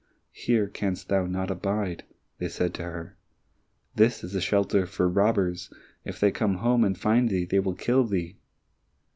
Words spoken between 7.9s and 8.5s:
thee."